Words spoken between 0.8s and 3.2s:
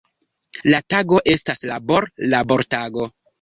tago estas labor-labortago.